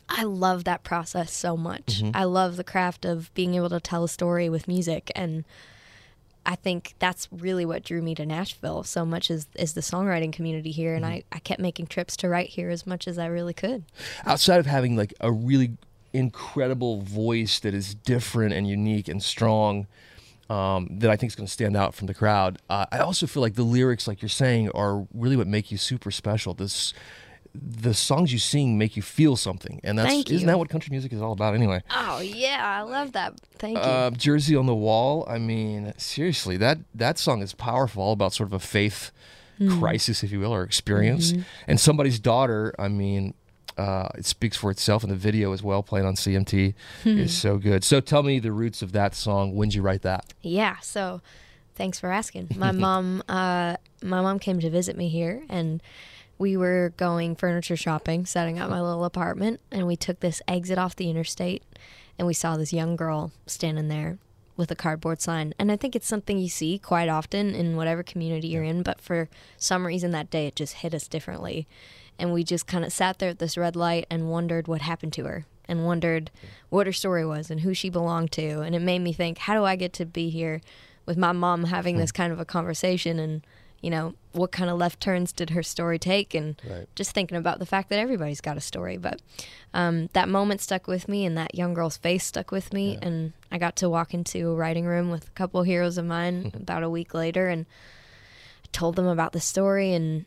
I 0.10 0.24
love 0.24 0.64
that 0.64 0.84
process 0.84 1.32
so 1.32 1.58
much. 1.58 2.02
I 2.14 2.24
love 2.24 2.56
the 2.56 2.64
craft 2.64 3.06
of 3.06 3.34
being 3.34 3.56
able 3.56 3.70
to 3.70 3.80
tell 3.80 4.04
a 4.04 4.10
story 4.10 4.50
with 4.50 4.68
music 4.68 5.12
and 5.16 5.44
I 6.46 6.56
think 6.56 6.96
that's 7.00 7.28
really 7.30 7.66
what 7.66 7.84
drew 7.84 8.02
me 8.02 8.16
to 8.16 8.26
Nashville 8.26 8.84
so 8.84 9.06
much 9.06 9.30
is 9.30 9.48
is 9.56 9.74
the 9.74 9.82
songwriting 9.82 10.32
community 10.32 10.72
here 10.72 10.96
and 10.96 11.06
I, 11.06 11.24
I 11.30 11.40
kept 11.40 11.60
making 11.60 11.88
trips 11.88 12.16
to 12.18 12.30
write 12.30 12.50
here 12.50 12.70
as 12.70 12.88
much 12.88 13.06
as 13.06 13.18
I 13.18 13.26
really 13.26 13.54
could. 13.54 13.84
Outside 14.26 14.60
of 14.62 14.66
having 14.66 14.96
like 14.96 15.14
a 15.20 15.32
really 15.32 15.78
incredible 16.14 17.02
voice 17.02 17.60
that 17.60 17.74
is 17.74 17.94
different 17.94 18.54
and 18.54 18.66
unique 18.66 19.10
and 19.10 19.22
strong, 19.22 19.88
um, 20.50 20.88
that 21.00 21.10
I 21.10 21.16
think 21.16 21.32
is 21.32 21.36
going 21.36 21.48
to 21.48 21.52
stand 21.52 21.76
out 21.76 21.94
from 21.94 22.08
the 22.08 22.14
crowd. 22.14 22.60
Uh, 22.70 22.86
I 22.92 23.00
also 23.00 23.28
feel 23.28 23.42
like 23.42 23.56
the 23.56 23.64
lyrics, 23.64 24.08
like 24.08 24.22
you're 24.22 24.30
saying, 24.30 24.70
are 24.72 25.06
really 25.14 25.36
what 25.36 25.48
make 25.48 25.72
you 25.72 25.78
super 25.78 26.12
special. 26.12 26.54
This, 26.54 26.94
the 27.62 27.94
songs 27.94 28.32
you 28.34 28.40
sing 28.40 28.78
make 28.78 28.96
you 28.96 29.02
feel 29.02 29.36
something, 29.36 29.80
and 29.84 29.98
that's 29.98 30.10
Thank 30.10 30.28
isn't 30.32 30.42
you. 30.42 30.48
that 30.48 30.58
what 30.60 30.70
country 30.70 30.90
music 30.92 31.14
is 31.14 31.22
all 31.22 31.32
about 31.32 31.54
anyway? 31.56 31.82
Oh 31.92 32.20
yeah, 32.20 32.60
I 32.80 32.82
love 32.84 33.14
that. 33.14 33.40
Thank 33.58 33.78
you. 33.78 33.84
Uh, 33.84 34.10
Jersey 34.12 34.56
on 34.56 34.66
the 34.66 34.76
Wall. 34.76 35.26
I 35.28 35.38
mean, 35.38 35.94
seriously, 35.98 36.58
that 36.58 36.80
that 36.96 37.18
song 37.18 37.42
is 37.42 37.54
powerful. 37.54 38.04
All 38.04 38.14
about 38.14 38.34
sort 38.34 38.48
of 38.50 38.54
a 38.54 38.60
faith 38.60 39.12
Hmm. 39.58 39.80
crisis, 39.80 40.24
if 40.24 40.32
you 40.32 40.40
will, 40.40 40.54
or 40.54 40.62
experience. 40.62 41.32
Mm-hmm. 41.32 41.42
And 41.68 41.80
somebody's 41.80 42.20
daughter. 42.20 42.76
I 42.78 42.90
mean, 42.90 43.34
uh, 43.76 44.10
it 44.16 44.28
speaks 44.28 44.56
for 44.56 44.70
itself. 44.70 45.02
And 45.04 45.12
the 45.12 45.16
video 45.16 45.52
as 45.52 45.64
well, 45.64 45.82
playing 45.82 46.06
on 46.06 46.14
CMT, 46.16 46.76
Hmm. 47.02 47.18
is 47.18 47.36
so 47.36 47.58
good. 47.58 47.84
So 47.84 48.00
tell 48.00 48.22
me 48.22 48.38
the 48.38 48.52
roots 48.52 48.84
of 48.84 48.92
that 48.92 49.16
song. 49.16 49.56
When'd 49.56 49.74
you 49.74 49.82
write 49.82 50.04
that? 50.04 50.32
Yeah, 50.44 50.76
so 50.84 51.22
thanks 51.74 52.00
for 52.00 52.12
asking. 52.12 52.50
My 52.56 52.72
mom, 52.86 53.24
uh, 53.28 53.78
my 54.04 54.22
mom 54.22 54.38
came 54.38 54.60
to 54.60 54.70
visit 54.70 54.96
me 54.96 55.10
here, 55.10 55.42
and 55.50 55.82
we 56.38 56.56
were 56.56 56.94
going 56.98 57.36
furniture 57.36 57.76
shopping, 57.76 58.26
setting 58.26 58.60
up 58.60 58.70
my 58.70 58.82
little 58.82 59.06
apartment, 59.06 59.60
and 59.72 59.88
we 59.88 59.96
took 59.96 60.20
this 60.20 60.42
exit 60.48 60.78
off 60.78 60.96
the 60.96 61.10
interstate, 61.10 61.64
and 62.18 62.28
we 62.28 62.34
saw 62.34 62.58
this 62.58 62.74
young 62.74 62.96
girl 62.96 63.32
standing 63.46 63.88
there 63.88 64.18
with 64.56 64.72
a 64.72 64.76
cardboard 64.76 65.22
sign. 65.22 65.54
And 65.60 65.72
I 65.72 65.76
think 65.76 65.96
it's 65.96 66.08
something 66.08 66.40
you 66.40 66.50
see 66.50 66.80
quite 66.80 67.10
often 67.10 67.54
in 67.54 67.76
whatever 67.76 68.04
community 68.04 68.48
you're 68.48 68.64
in, 68.64 68.84
but 68.84 69.00
for 69.00 69.30
some 69.58 69.86
reason 69.86 70.12
that 70.12 70.32
day 70.32 70.48
it 70.48 70.56
just 70.56 70.76
hit 70.76 70.94
us 70.94 71.08
differently. 71.08 71.68
And 72.20 72.34
we 72.34 72.44
just 72.44 72.66
kind 72.66 72.84
of 72.84 72.92
sat 72.92 73.20
there 73.20 73.30
at 73.30 73.40
this 73.40 73.58
red 73.58 73.76
light 73.76 74.08
and 74.10 74.32
wondered 74.32 74.68
what 74.68 74.82
happened 74.82 75.14
to 75.14 75.26
her 75.26 75.46
and 75.68 75.86
wondered 75.86 76.32
what 76.70 76.88
her 76.88 76.94
story 76.94 77.26
was 77.26 77.52
and 77.52 77.62
who 77.62 77.74
she 77.74 77.90
belonged 77.90 78.32
to. 78.32 78.62
And 78.62 78.76
it 78.76 78.82
made 78.82 79.00
me 79.00 79.14
think, 79.14 79.38
how 79.38 79.54
do 79.54 79.64
I 79.64 79.76
get 79.76 79.94
to 79.94 80.06
be 80.06 80.30
here 80.30 80.62
with 81.06 81.18
my 81.18 81.32
mom 81.32 81.66
having 81.66 81.96
hmm. 81.96 82.02
this 82.02 82.12
kind 82.12 82.34
of 82.34 82.40
a 82.40 82.46
conversation 82.46 83.20
and 83.20 83.46
you 83.82 83.90
know 83.90 84.16
what 84.34 84.52
kind 84.52 84.70
of 84.70 84.78
left 84.78 85.00
turns 85.00 85.32
did 85.32 85.52
her 85.52 85.64
story 85.64 85.98
take? 86.00 86.34
And 86.34 86.62
Right. 86.70 86.88
just 86.96 87.12
thinking 87.12 87.38
about 87.38 87.60
the 87.60 87.66
fact 87.66 87.90
that 87.90 88.00
everybody's 88.00 88.42
got 88.42 88.58
a 88.58 88.62
story. 88.62 88.98
But 88.98 89.22
um, 89.74 90.10
that 90.14 90.30
moment 90.30 90.62
stuck 90.62 90.88
with 90.88 91.08
me 91.08 91.26
and 91.26 91.38
that 91.38 91.56
young 91.56 91.74
girl's 91.74 91.98
face 91.98 92.24
stuck 92.26 92.52
with 92.52 92.72
me. 92.74 92.98
And 93.02 93.34
i 93.52 93.58
got 93.58 93.76
to 93.78 93.90
walk 93.90 94.14
into 94.14 94.50
a 94.50 94.56
writing 94.56 94.86
room 94.86 95.10
with 95.10 95.28
a 95.28 95.32
couple 95.32 95.60
of 95.62 95.66
heroes 95.68 95.98
of 95.98 96.06
mine 96.06 96.52
about 96.56 96.84
a 96.84 96.90
week 96.90 97.14
later 97.14 97.48
and 97.48 97.66
I 98.64 98.68
told 98.72 98.96
them 98.96 99.08
about 99.08 99.32
the 99.32 99.40
story. 99.40 99.94
And 99.94 100.26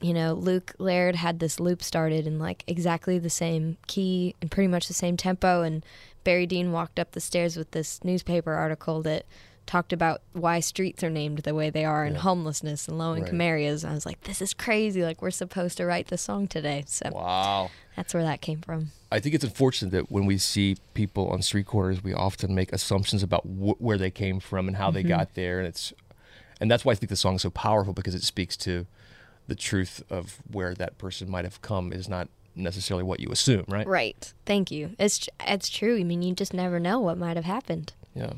you 0.00 0.14
know 0.14 0.32
luke 0.32 0.76
laird 0.78 1.16
had 1.16 1.40
this 1.40 1.58
loop 1.58 1.82
started 1.82 2.24
in 2.24 2.38
like 2.38 2.62
exactly 2.68 3.18
the 3.18 3.28
same 3.28 3.76
key 3.88 4.32
and 4.40 4.48
pretty 4.48 4.68
much 4.68 4.86
the 4.86 4.94
same 4.94 5.16
tempo. 5.16 5.62
And 5.62 5.84
barry 6.22 6.46
dean 6.46 6.70
walked 6.70 7.00
up 7.00 7.12
the 7.12 7.20
stairs 7.20 7.56
with 7.56 7.72
this 7.72 8.04
newspaper 8.04 8.52
article 8.52 9.02
that 9.02 9.24
talked 9.68 9.92
about 9.92 10.22
why 10.32 10.58
streets 10.60 11.04
are 11.04 11.10
named 11.10 11.38
the 11.40 11.54
way 11.54 11.68
they 11.70 11.84
are 11.84 12.02
and 12.04 12.16
homelessness 12.16 12.88
and 12.88 12.98
low 12.98 13.14
income 13.14 13.40
areas. 13.40 13.84
And 13.84 13.92
i 13.92 13.94
was 13.94 14.04
like 14.06 14.22
this 14.22 14.42
is 14.42 14.52
crazy. 14.54 15.02
Like 15.04 15.22
we're 15.22 15.30
supposed 15.30 15.76
to 15.76 15.84
write 15.86 16.08
this 16.08 16.22
song 16.22 16.48
today. 16.48 16.82
So 16.86 17.10
Wow. 17.12 17.70
that's 17.94 18.12
where 18.14 18.22
that 18.24 18.40
came 18.40 18.60
from. 18.62 18.92
I 19.12 19.20
think 19.20 19.34
it's 19.34 19.44
unfortunate 19.44 19.90
that 19.92 20.10
when 20.10 20.26
we 20.26 20.38
see 20.38 20.76
people 20.94 21.28
on 21.28 21.42
street 21.42 21.66
corners, 21.66 22.02
we 22.02 22.12
often 22.14 22.54
make 22.54 22.72
assumptions 22.72 23.22
about 23.22 23.42
wh- 23.42 23.80
where 23.80 23.98
they 23.98 24.10
came 24.10 24.40
from 24.40 24.66
and 24.68 24.76
how 24.78 24.90
they 24.90 25.00
Mm-hmm. 25.02 25.08
got 25.10 25.34
there, 25.34 25.58
and 25.58 25.68
it's, 25.68 25.92
and 26.60 26.70
that's 26.70 26.84
why 26.84 26.92
I 26.92 26.94
think 26.96 27.10
the 27.10 27.16
song 27.16 27.36
is 27.36 27.42
so 27.42 27.50
powerful 27.50 27.92
because 27.92 28.14
it 28.14 28.22
speaks 28.22 28.56
to 28.58 28.86
the 29.46 29.54
truth 29.54 30.02
of 30.10 30.38
where 30.50 30.74
that 30.74 30.98
person 30.98 31.30
might 31.30 31.44
have 31.44 31.62
come 31.62 31.92
is 31.92 32.08
not 32.08 32.28
necessarily 32.54 33.04
what 33.04 33.20
you 33.20 33.30
assume, 33.30 33.64
right? 33.68 33.86
right. 33.86 34.32
Thank 34.44 34.70
you. 34.70 34.90
It's 34.98 35.28
it's 35.46 35.68
true. 35.68 35.96
I 35.98 36.02
mean 36.04 36.22
you 36.22 36.34
just 36.34 36.52
never 36.54 36.80
know 36.80 37.00
what 37.00 37.16
might 37.18 37.36
have 37.36 37.44
happened. 37.46 37.92
Yeah. 38.14 38.32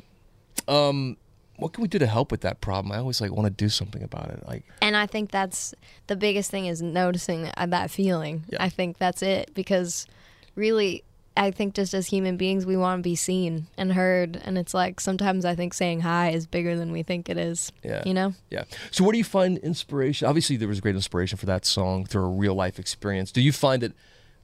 Um, 0.70 1.17
what 1.61 1.72
can 1.75 1.82
we 1.82 1.88
do 1.88 1.99
to 1.99 2.06
help 2.06 2.31
with 2.31 2.40
that 2.40 2.61
problem? 2.61 2.93
I 2.93 2.99
always 2.99 3.20
like 3.20 3.31
want 3.31 3.44
to 3.44 3.50
do 3.50 3.68
something 3.68 4.02
about 4.02 4.30
it. 4.30 4.47
Like, 4.47 4.64
And 4.80 4.97
I 4.97 5.06
think 5.06 5.30
that's 5.30 5.75
the 6.06 6.16
biggest 6.16 6.50
thing 6.50 6.66
is 6.66 6.80
noticing 6.80 7.42
that, 7.42 7.71
that 7.71 7.90
feeling. 7.90 8.45
Yeah. 8.49 8.62
I 8.62 8.71
think 8.71 8.99
that's 8.99 9.23
it 9.23 9.52
because 9.54 10.06
really, 10.54 11.04
I 11.37 11.50
think 11.50 11.75
just 11.75 11.95
as 11.95 12.06
human 12.06 12.37
beings, 12.37 12.66
we 12.66 12.76
want 12.76 13.00
to 13.00 13.02
be 13.02 13.14
seen 13.14 13.66
and 13.76 13.92
heard. 13.92 14.40
And 14.42 14.56
it's 14.56 14.75
like 14.75 15.00
sometimes 15.00 15.45
I 15.45 15.54
think 15.54 15.75
saying 15.75 16.00
hi 16.00 16.30
is 16.30 16.47
bigger 16.47 16.76
than 16.76 16.92
we 16.92 17.02
think 17.02 17.28
it 17.28 17.37
is. 17.37 17.73
Yeah. 17.83 18.02
You 18.06 18.14
know? 18.14 18.35
yeah. 18.50 18.64
So 18.90 19.04
where 19.04 19.12
do 19.12 19.18
you 19.18 19.25
find 19.25 19.59
inspiration? 19.59 20.26
Obviously, 20.26 20.56
there 20.56 20.68
was 20.68 20.80
great 20.80 20.95
inspiration 20.95 21.37
for 21.37 21.47
that 21.47 21.64
song 21.64 22.06
through 22.06 22.25
a 22.25 22.30
real 22.30 22.54
life 22.54 22.78
experience. 22.78 23.33
Do 23.33 23.42
you 23.42 23.52
find 23.52 23.83
that 23.83 23.92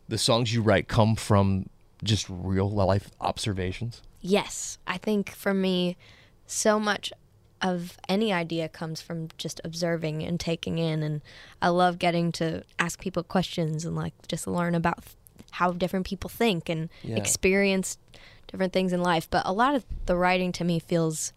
the 0.08 0.18
songs 0.18 0.52
you 0.54 0.62
write 0.62 0.86
come 0.86 1.16
from 1.16 1.68
just 2.04 2.26
real 2.28 2.70
life 2.70 3.10
observations? 3.20 4.02
Yes. 4.26 4.78
I 4.86 4.98
think 4.98 5.30
for 5.30 5.54
me, 5.54 5.96
so 6.46 6.78
much 6.78 7.12
of 7.62 7.96
any 8.08 8.32
idea 8.32 8.68
comes 8.68 9.00
from 9.00 9.28
just 9.38 9.60
observing 9.64 10.22
and 10.22 10.38
taking 10.38 10.78
in. 10.78 11.02
And 11.02 11.22
I 11.62 11.68
love 11.68 11.98
getting 11.98 12.30
to 12.32 12.62
ask 12.78 13.00
people 13.00 13.22
questions 13.22 13.84
and 13.84 13.96
like 13.96 14.12
just 14.28 14.46
learn 14.46 14.74
about 14.74 14.98
how 15.52 15.72
different 15.72 16.06
people 16.06 16.28
think 16.28 16.68
and 16.68 16.88
Yeah. 17.02 17.16
experience 17.16 17.98
different 18.48 18.72
things 18.72 18.92
in 18.92 19.02
life. 19.02 19.28
But 19.30 19.42
a 19.46 19.52
lot 19.52 19.74
of 19.74 19.84
the 20.04 20.16
writing 20.16 20.52
to 20.52 20.64
me 20.64 20.78
feels 20.78 21.32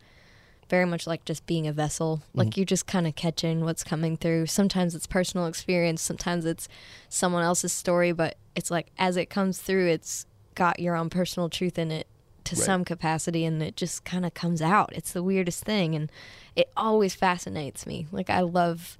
very 0.70 0.86
much 0.86 1.08
like 1.08 1.26
just 1.26 1.46
being 1.46 1.68
a 1.68 1.74
vessel. 1.74 2.18
Mm-hmm. 2.18 2.38
Like 2.40 2.58
you're 2.58 2.66
just 2.66 2.86
kind 2.86 3.08
of 3.08 3.16
catching 3.16 3.64
what's 3.64 3.84
coming 3.84 4.18
through. 4.18 4.48
Sometimes 4.48 4.94
it's 4.94 5.08
personal 5.08 5.48
experience, 5.48 6.02
sometimes 6.02 6.46
it's 6.46 6.68
someone 7.08 7.44
else's 7.44 7.72
story, 7.74 8.12
but 8.12 8.38
it's 8.56 8.70
like 8.70 8.88
as 8.98 9.16
it 9.18 9.30
comes 9.30 9.60
through, 9.60 9.88
it's 9.88 10.26
got 10.54 10.80
your 10.80 10.96
own 10.96 11.10
personal 11.10 11.50
truth 11.50 11.80
in 11.80 11.90
it 11.92 12.08
to 12.50 12.56
Right. 12.56 12.66
some 12.66 12.86
capacity 12.86 13.46
and 13.46 13.62
it 13.64 13.76
just 13.76 14.06
kind 14.06 14.26
of 14.26 14.34
comes 14.34 14.62
out. 14.62 14.92
It's 14.94 15.12
the 15.14 15.24
weirdest 15.24 15.64
thing 15.64 15.96
and 15.96 16.12
it 16.56 16.70
always 16.78 17.16
fascinates 17.16 17.86
me. 17.88 18.08
Like 18.12 18.30
I 18.30 18.42
love 18.42 18.98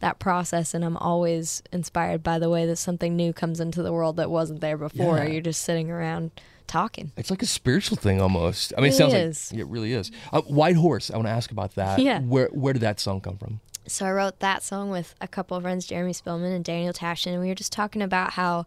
that 0.00 0.18
process 0.18 0.74
and 0.74 0.84
I'm 0.84 0.96
always 0.98 1.62
inspired 1.72 2.22
by 2.22 2.38
the 2.38 2.50
way 2.50 2.66
that 2.66 2.76
something 2.76 3.16
new 3.16 3.32
comes 3.32 3.60
into 3.60 3.82
the 3.82 3.92
world 3.92 4.16
that 4.16 4.30
wasn't 4.30 4.60
there 4.60 4.76
before. 4.76 5.18
Yeah. 5.18 5.24
You're 5.26 5.40
just 5.40 5.62
sitting 5.62 5.90
around 5.90 6.30
talking. 6.66 7.12
It's 7.16 7.30
like 7.30 7.42
a 7.42 7.46
spiritual 7.46 7.96
thing 7.96 8.20
almost. 8.20 8.72
I 8.76 8.80
mean, 8.80 8.92
it 8.92 8.98
Really 8.98 9.10
sounds 9.12 9.14
is. 9.14 9.52
like 9.52 9.60
it 9.60 9.66
really 9.68 9.92
is. 9.92 10.10
Uh, 10.32 10.42
White 10.42 10.76
Horse. 10.76 11.10
I 11.10 11.16
want 11.16 11.28
to 11.28 11.32
ask 11.32 11.50
about 11.50 11.74
that. 11.76 11.98
Yeah. 11.98 12.20
Where 12.20 12.48
Where 12.48 12.72
did 12.72 12.82
that 12.82 13.00
song 13.00 13.20
come 13.20 13.38
from? 13.38 13.60
So 13.88 14.04
I 14.04 14.10
wrote 14.12 14.40
that 14.40 14.62
song 14.64 14.90
with 14.90 15.14
a 15.20 15.28
couple 15.28 15.56
of 15.56 15.62
friends, 15.62 15.86
Jeremy 15.86 16.12
Spillman 16.12 16.52
and 16.54 16.64
Daniel 16.64 16.92
Tashian, 16.92 17.32
and 17.32 17.40
we 17.40 17.48
were 17.48 17.54
just 17.54 17.72
talking 17.72 18.02
about 18.02 18.32
how 18.32 18.66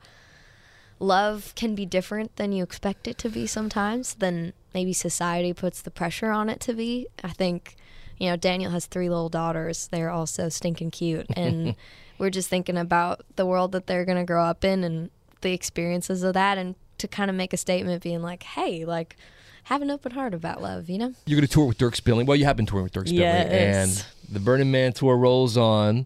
love 1.00 1.54
can 1.56 1.76
be 1.76 1.86
different 1.86 2.36
than 2.36 2.52
you 2.52 2.64
expect 2.64 3.08
it 3.08 3.18
to 3.20 3.30
be 3.30 3.48
sometimes, 3.48 4.16
than 4.16 4.54
maybe 4.74 4.94
society 4.94 5.54
puts 5.54 5.82
the 5.82 5.92
pressure 5.92 6.32
on 6.32 6.50
it 6.50 6.60
to 6.62 6.74
be. 6.74 7.08
I 7.24 7.30
think, 7.30 7.76
you 8.18 8.30
know, 8.30 8.36
Daniel 8.36 8.72
has 8.72 8.86
three 8.86 9.10
little 9.10 9.30
daughters. 9.30 9.88
They're 9.88 10.10
all 10.10 10.28
so 10.28 10.50
stinking 10.50 10.92
cute. 10.92 11.28
And 11.36 11.76
we're 12.18 12.30
just 12.30 12.50
thinking 12.50 12.78
about 12.78 13.22
the 13.38 13.46
world 13.46 13.72
that 13.72 13.88
they're 13.88 14.06
going 14.06 14.18
to 14.18 14.26
grow 14.26 14.44
up 14.44 14.66
in 14.66 14.84
and 14.84 15.10
the 15.42 15.54
experiences 15.54 16.22
of 16.24 16.34
that. 16.34 16.58
And 16.58 16.76
to 16.98 17.08
kind 17.08 17.30
of 17.30 17.36
make 17.36 17.54
a 17.54 17.58
statement 17.58 18.04
being 18.04 18.22
like, 18.22 18.44
hey, 18.44 18.84
like, 18.86 19.16
have 19.64 19.82
an 19.82 19.90
open 19.90 20.12
heart 20.12 20.34
about 20.34 20.62
love, 20.62 20.90
you 20.90 20.98
know? 20.98 21.14
You're 21.26 21.38
going 21.38 21.48
to 21.48 21.54
tour 21.54 21.66
with 21.66 21.78
Dierks 21.78 22.04
Bentley. 22.04 22.26
Well, 22.26 22.36
you 22.36 22.46
have 22.46 22.58
been 22.58 22.66
touring 22.66 22.84
with 22.84 22.94
Dierks 22.94 23.06
Bentley. 23.06 23.20
Yes. 23.20 24.06
And 24.28 24.34
the 24.34 24.40
Burning 24.40 24.72
Man 24.72 24.94
tour 24.94 25.16
rolls 25.16 25.58
on. 25.58 26.06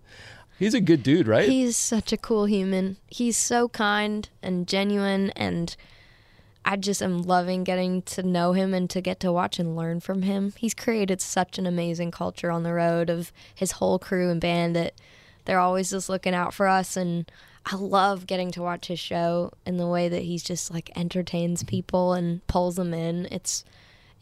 He's 0.60 0.74
a 0.74 0.81
good 0.81 1.03
dude, 1.03 1.27
right? 1.27 1.50
He's 1.50 1.75
such 1.75 2.13
a 2.13 2.17
cool 2.17 2.45
human. 2.45 2.98
He's 3.07 3.38
so 3.38 3.69
kind 3.69 4.29
and 4.41 4.67
genuine 4.67 5.31
and 5.31 5.75
I 6.65 6.77
just 6.77 7.01
am 7.01 7.24
loving 7.24 7.63
getting 7.63 8.01
to 8.03 8.24
know 8.24 8.53
him 8.53 8.74
and 8.74 8.89
to 8.91 9.01
get 9.01 9.19
to 9.22 9.31
watch 9.31 9.60
and 9.60 9.75
learn 9.75 10.00
from 10.00 10.22
him. 10.22 10.53
He's 10.57 10.74
created 10.74 11.22
such 11.22 11.57
an 11.57 11.67
amazing 11.67 12.12
culture 12.12 12.50
on 12.50 12.63
the 12.63 12.74
road 12.74 13.10
of 13.10 13.33
his 13.53 13.74
whole 13.74 14.00
crew 14.00 14.29
and 14.29 14.39
band 14.39 14.75
that 14.75 14.93
they're 15.45 15.60
always 15.60 15.89
just 15.89 16.07
looking 16.07 16.33
out 16.33 16.53
for 16.53 16.67
us 16.67 16.95
and 16.95 17.29
I 17.65 17.75
love 17.75 18.27
getting 18.27 18.51
to 18.51 18.62
watch 18.62 18.88
his 18.88 19.00
show 19.00 19.51
and 19.65 19.79
the 19.79 19.88
way 19.88 20.10
that 20.10 20.24
he's 20.24 20.43
just 20.43 20.74
like 20.74 20.91
entertains 20.98 21.63
people 21.63 22.13
and 22.13 22.45
pulls 22.48 22.75
them 22.75 22.93
in. 22.93 23.27
It's 23.31 23.63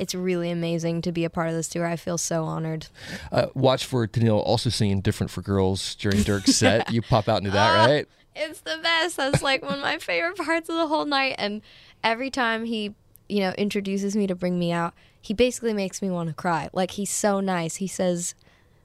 it's 0.02 0.16
really 0.16 0.50
amazing 0.50 1.04
to 1.04 1.12
be 1.12 1.26
a 1.26 1.30
part 1.30 1.50
of 1.50 1.54
this 1.54 1.70
tour. 1.70 1.86
I 1.86 1.96
feel 1.96 2.18
so 2.18 2.44
honored. 2.44 2.88
Uh, 3.32 3.48
watch 3.54 3.86
for 3.86 4.08
Tenille 4.08 4.44
also 4.44 4.72
singing 4.72 5.00
"Different 5.00 5.30
for 5.30 5.44
Girls" 5.44 5.94
during 5.94 6.18
Dierks' 6.24 6.50
set. 6.56 6.92
You 6.92 7.04
pop 7.04 7.30
out 7.30 7.38
into 7.38 7.52
that, 7.52 7.88
right? 7.88 8.08
It's 8.36 8.62
the 8.62 8.80
best. 8.82 9.18
That's 9.18 9.44
like 9.44 9.62
one 9.62 9.76
of 9.76 9.82
my 9.82 10.00
favorite 10.00 10.38
parts 10.38 10.70
of 10.70 10.76
the 10.76 10.88
whole 10.88 11.06
night. 11.06 11.36
And 11.38 11.62
every 12.04 12.32
time 12.32 12.66
he, 12.66 12.96
you 13.30 13.42
know, 13.42 13.52
introduces 13.52 14.16
me 14.16 14.26
to 14.26 14.34
bring 14.34 14.58
me 14.58 14.72
out, 14.72 14.96
he 15.22 15.36
basically 15.36 15.74
makes 15.74 16.02
me 16.02 16.10
want 16.10 16.30
to 16.30 16.34
cry. 16.34 16.68
Like 16.74 16.92
he's 16.92 17.12
so 17.12 17.40
nice. 17.40 17.76
He 17.76 17.88
says 17.88 18.34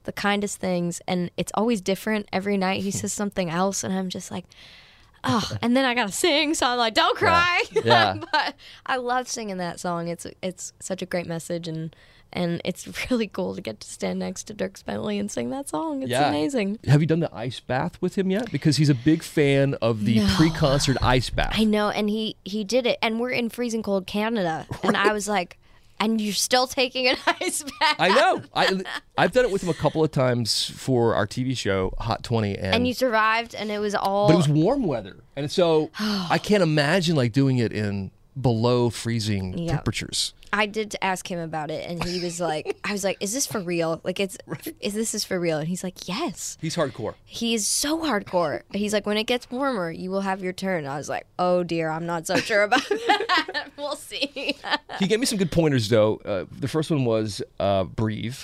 the 0.04 0.12
kindest 0.12 0.60
things, 0.60 1.00
and 1.08 1.30
it's 1.38 1.52
always 1.54 1.80
different 1.80 2.28
every 2.30 2.58
night. 2.58 2.82
He 2.82 2.90
says 3.00 3.14
something 3.14 3.48
else, 3.48 3.82
and 3.82 3.94
I'm 3.94 4.10
just 4.10 4.30
like. 4.30 4.44
Oh, 5.28 5.50
and 5.62 5.76
then 5.76 5.84
I 5.84 5.94
gotta 5.94 6.12
sing, 6.12 6.54
so 6.54 6.66
I'm 6.66 6.78
like, 6.78 6.94
"Don't 6.94 7.16
cry." 7.16 7.62
Yeah. 7.84 8.16
but 8.32 8.54
I 8.86 8.96
love 8.96 9.28
singing 9.28 9.56
that 9.58 9.80
song. 9.80 10.08
It's 10.08 10.26
it's 10.42 10.72
such 10.80 11.02
a 11.02 11.06
great 11.06 11.26
message, 11.26 11.68
and 11.68 11.94
and 12.32 12.60
it's 12.64 12.86
really 13.10 13.26
cool 13.28 13.54
to 13.54 13.60
get 13.60 13.80
to 13.80 13.88
stand 13.88 14.18
next 14.18 14.44
to 14.44 14.54
Dierks 14.54 14.84
Bentley 14.84 15.18
and 15.18 15.30
sing 15.30 15.50
that 15.50 15.68
song. 15.68 16.02
It's 16.02 16.10
Yeah. 16.10 16.28
amazing. 16.28 16.78
Have 16.86 17.00
you 17.00 17.06
done 17.06 17.20
the 17.20 17.34
ice 17.34 17.60
bath 17.60 18.00
with 18.00 18.16
him 18.16 18.30
yet? 18.30 18.50
Because 18.50 18.76
he's 18.78 18.88
a 18.88 18.94
big 18.94 19.22
fan 19.22 19.74
of 19.82 20.04
the 20.04 20.18
No. 20.20 20.26
pre-concert 20.36 20.96
ice 21.02 21.30
bath. 21.30 21.54
I 21.56 21.64
know, 21.64 21.90
and 21.90 22.08
he 22.10 22.36
he 22.44 22.64
did 22.64 22.86
it, 22.86 22.98
and 23.02 23.20
we're 23.20 23.30
in 23.30 23.48
freezing 23.48 23.82
cold 23.82 24.06
Canada, 24.06 24.66
and 24.82 24.96
I 24.96 25.12
was 25.12 25.28
like, 25.28 25.58
and 25.98 26.20
you're 26.20 26.32
still 26.34 26.66
taking 26.66 27.06
an 27.08 27.16
ice 27.26 27.62
bath. 27.62 27.96
I 27.98 28.08
know. 28.08 28.42
I 28.54 28.82
I've 29.18 29.32
done 29.32 29.44
it 29.44 29.50
with 29.50 29.62
him 29.62 29.68
a 29.70 29.74
couple 29.74 30.02
of 30.04 30.10
times 30.10 30.70
for 30.70 31.14
our 31.14 31.26
TV 31.26 31.56
show 31.56 31.94
Hot 31.98 32.22
20 32.22 32.56
and, 32.56 32.74
And 32.74 32.86
you 32.88 32.94
survived, 32.94 33.54
and 33.54 33.70
it 33.70 33.78
was 33.78 33.94
all. 33.94 34.28
but 34.28 34.34
it 34.34 34.36
was 34.36 34.48
warm 34.48 34.82
weather. 34.84 35.16
And 35.36 35.50
so 35.50 35.90
I 35.98 36.38
can't 36.42 36.62
imagine 36.62 37.16
like 37.16 37.32
doing 37.32 37.58
it 37.58 37.72
in 37.72 38.10
below 38.40 38.90
freezing 38.90 39.56
Yeah. 39.58 39.72
temperatures. 39.72 40.34
I 40.52 40.66
did 40.66 40.96
ask 41.02 41.30
him 41.30 41.38
about 41.38 41.70
it, 41.70 41.88
and 41.88 42.02
he 42.04 42.22
was 42.22 42.40
like, 42.40 42.76
"I 42.84 42.92
was 42.92 43.04
like, 43.04 43.16
is 43.20 43.32
this 43.32 43.46
for 43.46 43.60
real? 43.60 44.00
Like, 44.04 44.20
it's 44.20 44.36
is 44.80 44.94
this 44.94 45.14
is 45.14 45.24
for 45.24 45.38
real?" 45.38 45.58
And 45.58 45.68
he's 45.68 45.84
like, 45.84 46.08
"Yes." 46.08 46.56
He's 46.60 46.76
hardcore. 46.76 47.14
He 47.24 47.54
is 47.54 47.66
so 47.66 47.98
hardcore. 47.98 48.62
He's 48.72 48.92
like, 48.92 49.06
when 49.06 49.16
it 49.16 49.24
gets 49.24 49.50
warmer, 49.50 49.90
you 49.90 50.10
will 50.10 50.22
have 50.22 50.42
your 50.42 50.52
turn. 50.52 50.86
I 50.86 50.96
was 50.96 51.08
like, 51.08 51.26
oh 51.38 51.62
dear, 51.62 51.90
I'm 51.90 52.06
not 52.06 52.26
so 52.26 52.36
sure 52.48 52.62
about 52.62 52.88
that. 52.88 53.70
we'll 53.76 53.96
see. 53.96 54.56
He 54.98 55.06
gave 55.06 55.20
me 55.20 55.26
some 55.26 55.38
good 55.38 55.52
pointers 55.52 55.88
though. 55.88 56.16
Uh, 56.24 56.44
the 56.50 56.68
first 56.68 56.90
one 56.90 57.04
was 57.04 57.42
uh, 57.60 57.84
breathe. 57.84 58.38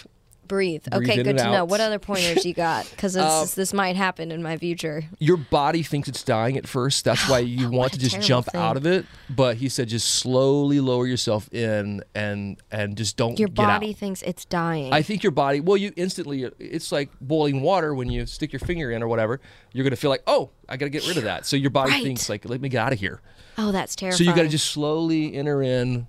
Breathe. 0.49 0.85
Breathe 0.91 1.11
Okay, 1.11 1.23
good 1.23 1.37
to 1.39 1.51
know. 1.51 1.65
What 1.65 1.81
other 1.81 1.99
pointers 1.99 2.45
you 2.45 2.53
got? 2.55 2.89
Because 2.91 3.17
Uh, 3.17 3.47
this 3.55 3.73
might 3.73 3.97
happen 3.97 4.31
in 4.31 4.43
my 4.43 4.57
future. 4.59 5.05
Your 5.19 5.37
body 5.37 5.83
thinks 5.83 6.09
it's 6.09 6.23
dying 6.23 6.57
at 6.57 6.67
first. 6.67 7.05
That's 7.05 7.29
why 7.31 7.39
you 7.41 7.71
want 7.71 7.93
to 7.95 7.99
just 7.99 8.21
jump 8.21 8.47
thing. 8.47 8.61
out 8.61 8.77
of 8.77 8.87
it. 8.87 9.07
But 9.31 9.57
he 9.57 9.69
said 9.69 9.89
just 9.89 10.09
slowly 10.17 10.81
lower 10.81 11.07
yourself 11.07 11.49
in 11.53 12.03
and 12.15 12.59
and 12.71 12.97
just 12.97 13.17
don't 13.17 13.39
Your 13.39 13.49
get 13.49 13.65
out. 13.65 13.81
body 13.81 13.93
thinks 13.93 14.23
it's 14.23 14.45
dying. 14.45 14.93
I 14.93 15.03
think 15.03 15.23
your 15.23 15.33
body, 15.33 15.61
well, 15.61 15.77
you 15.77 15.93
instantly, 15.97 16.43
it's 16.59 16.93
like 16.93 17.09
boiling 17.21 17.63
water 17.63 17.95
when 17.95 18.11
you 18.11 18.27
stick 18.27 18.53
your 18.53 18.61
finger 18.61 18.91
in 18.91 19.03
or 19.03 19.09
whatever. 19.09 19.41
You're 19.73 19.85
going 19.85 19.91
to 19.93 19.97
feel 19.97 20.11
like, 20.11 20.23
oh, 20.27 20.51
I 20.69 20.77
got 20.77 20.87
to 20.87 20.91
get 20.91 21.07
rid 21.07 21.17
of 21.17 21.25
that. 21.25 21.47
So 21.47 21.57
your 21.57 21.71
body 21.71 21.93
Right. 21.93 22.03
thinks, 22.03 22.29
like, 22.29 22.45
let 22.49 22.61
me 22.61 22.69
get 22.69 22.85
out 22.85 22.93
of 22.93 23.01
here. 23.01 23.21
oh, 23.59 23.73
that's 23.73 23.95
terrifying. 23.97 24.19
So 24.19 24.25
you 24.25 24.35
got 24.37 24.43
to 24.43 24.49
just 24.49 24.71
slowly 24.71 25.35
enter 25.35 25.63
in. 25.63 26.07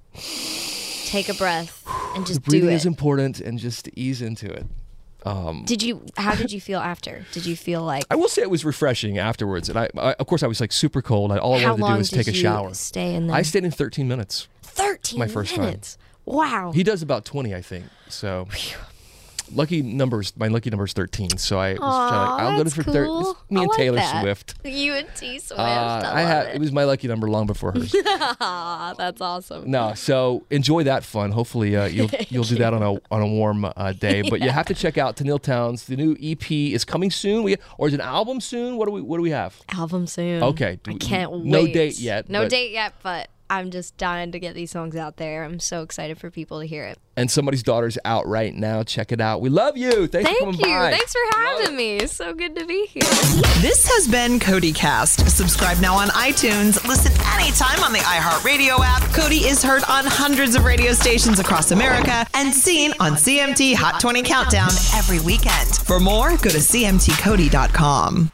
take 1.06 1.30
a 1.30 1.34
breath 1.34 1.82
and 2.16 2.26
just 2.26 2.42
do 2.44 2.50
Breathing 2.52 2.72
it. 2.72 2.76
is 2.76 2.86
important 2.86 3.40
and 3.40 3.60
just 3.60 3.90
ease 3.96 4.22
into 4.22 4.52
it. 4.52 4.66
Um, 5.26 5.64
did 5.66 5.82
you? 5.82 6.06
How 6.18 6.36
did 6.36 6.52
you 6.52 6.60
feel 6.60 6.80
after? 6.80 7.26
Did 7.32 7.46
you 7.46 7.56
feel 7.56 7.82
like? 7.84 8.04
I 8.12 8.16
will 8.16 8.28
say 8.28 8.42
it 8.42 8.50
was 8.50 8.66
refreshing 8.66 9.18
afterwards. 9.18 9.70
And 9.70 9.80
I, 9.80 9.88
I 9.98 10.14
of 10.14 10.28
course, 10.28 10.44
I 10.44 10.48
was 10.48 10.60
like 10.60 10.72
super 10.74 11.02
cold. 11.02 11.32
I, 11.32 11.38
all 11.38 11.54
I 11.54 11.64
wanted 11.72 11.78
to 11.86 11.92
do 11.94 11.98
was 11.98 12.10
take 12.10 12.28
a 12.28 12.32
you 12.32 12.42
shower. 12.42 12.74
Stay 12.74 13.16
in 13.16 13.28
there. 13.28 13.36
I 13.38 13.42
stayed 13.42 13.64
in 13.64 13.72
13 13.72 14.08
minutes. 14.08 14.48
Thirteen 14.62 15.20
my 15.20 15.28
first 15.28 15.56
time. 15.56 15.66
minutes. 15.66 15.98
Wow. 16.26 16.72
He 16.74 16.84
does 16.84 17.02
about 17.02 17.26
20, 17.26 17.54
I 17.54 17.62
think. 17.62 17.86
So. 18.10 18.48
Lucky 19.52 19.82
numbers. 19.82 20.34
My 20.38 20.48
lucky 20.48 20.70
number 20.70 20.86
is 20.86 20.94
13. 20.94 21.38
So 21.38 21.60
I 21.60 21.74
was 21.74 21.80
Aw, 21.82 22.10
trying 22.10 22.38
to, 22.38 22.44
I'll 22.44 22.58
go 22.58 22.64
to 22.64 22.70
for 22.70 22.84
cool. 22.84 23.32
it's 23.32 23.52
me 23.52 23.62
and 23.62 23.68
like 23.70 23.78
Taylor 23.78 23.98
that. 23.98 24.22
Swift. 24.22 24.56
You 24.64 24.94
and 24.94 25.08
T 25.16 25.40
Swift. 25.40 25.60
Uh, 25.60 25.64
I, 25.64 26.20
I 26.20 26.22
had 26.22 26.46
love 26.48 26.56
it 26.56 26.60
was 26.60 26.72
my 26.72 26.84
lucky 26.86 27.08
number 27.08 27.30
long 27.30 27.46
before 27.46 27.72
hers. 27.74 27.92
That's 28.40 29.22
awesome. 29.22 29.70
No, 29.70 29.94
so 29.96 30.46
enjoy 30.50 30.84
that 30.84 31.04
fun. 31.04 31.32
Hopefully, 31.32 31.76
uh, 31.76 31.86
you'll 31.86 32.10
you'll 32.30 32.44
do 32.44 32.56
that 32.56 32.74
on 32.74 32.82
a 32.84 32.94
on 33.14 33.22
a 33.22 33.28
warm 33.28 33.66
uh, 33.66 33.94
day. 33.94 34.22
But 34.22 34.42
you 34.42 34.50
have 34.50 34.66
to 34.68 34.74
check 34.74 34.98
out 34.98 35.18
Tenille 35.18 35.42
Townes. 35.42 35.86
The 35.86 35.96
new 35.96 36.16
EP 36.22 36.50
is 36.52 36.86
coming 36.86 37.12
soon. 37.12 37.44
We 37.44 37.58
or 37.78 37.88
is 37.88 37.94
an 37.94 38.02
album 38.02 38.42
soon? 38.42 38.78
What 38.78 38.86
do 38.86 38.92
we 38.92 39.02
what 39.02 39.18
do 39.18 39.24
we 39.24 39.32
have? 39.32 39.60
Album 39.70 40.08
soon. 40.08 40.44
Okay, 40.44 40.80
do 40.84 40.92
I 40.92 40.94
we- 40.94 41.00
can't 41.00 41.32
wait. 41.32 41.46
no 41.46 41.68
date 41.68 42.00
yet, 42.00 42.30
No 42.30 42.48
date 42.48 42.72
yet, 42.72 42.94
but 43.04 43.30
I'm 43.54 43.70
just 43.70 43.96
dying 43.98 44.32
to 44.32 44.40
get 44.40 44.56
these 44.56 44.72
songs 44.72 44.96
out 44.96 45.18
there. 45.18 45.44
I'm 45.44 45.60
so 45.60 45.84
excited 45.84 46.18
for 46.18 46.32
people 46.32 46.60
to 46.62 46.66
hear 46.66 46.86
it. 46.86 46.98
And 47.16 47.30
somebody's 47.30 47.62
daughter's 47.62 48.00
out 48.04 48.26
right 48.26 48.52
now. 48.52 48.82
Check 48.82 49.12
it 49.12 49.22
out. 49.22 49.42
We 49.42 49.50
love 49.50 49.78
you. 49.78 50.08
Thanks 50.08 50.28
for 50.28 50.36
Thank 50.36 50.40
coming 50.40 50.60
you. 50.60 50.76
by. 50.76 50.90
Thanks 50.90 51.14
for 51.14 51.38
having 51.38 51.76
me. 51.76 51.98
It's 51.98 52.14
so 52.14 52.34
good 52.34 52.56
to 52.56 52.66
be 52.66 52.88
here. 52.88 53.04
This 53.62 53.88
has 53.88 54.08
been 54.08 54.40
Cody 54.40 54.74
Cast. 54.74 55.30
Subscribe 55.30 55.80
now 55.80 55.94
on 55.94 56.08
iTunes. 56.10 56.84
Listen 56.88 57.12
anytime 57.40 57.84
on 57.84 57.94
the 57.94 58.00
iHeartRadio 58.00 58.80
app. 58.80 59.04
Cody 59.14 59.46
is 59.46 59.62
heard 59.62 59.84
on 59.84 60.06
hundreds 60.08 60.56
of 60.56 60.66
radio 60.66 60.92
stations 60.92 61.38
across 61.38 61.70
America 61.70 62.26
and 62.34 62.52
seen 62.52 62.92
on 63.00 63.12
CMT 63.12 63.76
Hot 63.76 64.02
20 64.02 64.24
Countdown 64.24 64.70
every 64.96 65.20
weekend. 65.20 65.76
For 65.76 66.00
more, 66.00 66.30
go 66.38 66.50
to 66.50 66.58
CMTCody.com. 66.58 68.32